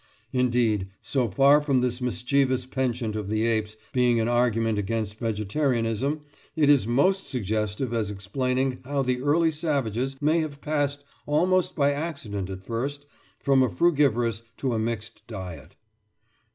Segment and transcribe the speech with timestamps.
[0.33, 6.21] Indeed, so far from this mischievous penchant of the apes being an argument against vegetarianism,
[6.55, 11.91] it is most suggestive as explaining how the early savages may have passed, almost by
[11.91, 13.05] accident at first,
[13.37, 15.75] from a frugivorous to a mixed diet.